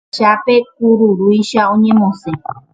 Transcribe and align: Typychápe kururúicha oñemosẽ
Typychápe 0.15 0.53
kururúicha 0.75 1.61
oñemosẽ 1.73 2.31